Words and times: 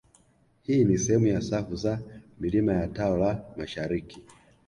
Hii 0.63 0.85
ni 0.85 0.97
sehemu 0.97 1.27
ya 1.27 1.41
safu 1.41 1.75
za 1.75 1.99
milima 2.39 2.73
ya 2.73 2.87
tao 2.87 3.17
la 3.17 3.45
mashariki 3.57 4.21